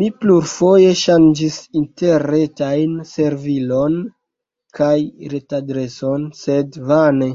[0.00, 3.98] Mi plurfoje ŝanĝis interretajn servilon
[4.82, 4.94] kaj
[5.38, 7.34] retadreson, sed vane.